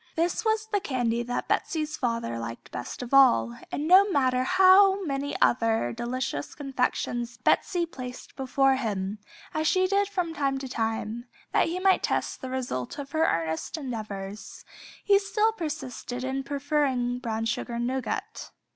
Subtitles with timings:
[0.15, 5.03] This was the candy that Betsey's father liked best of all, and no matter how
[5.05, 9.19] many other delicious confections Betsey placed before him,
[9.53, 13.25] as she did from time to time, that he might test the result of her
[13.27, 14.65] earnest endeavors,
[15.03, 18.49] he still persisted in preferring "Brown Sugar Nougat."